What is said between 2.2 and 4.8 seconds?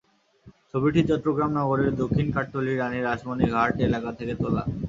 কাট্টলী রানী রাসমনি ঘাট এলাকা থেকে তোলা।